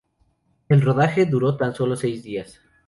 [0.67, 2.59] El rodaje duró tan solo seis días.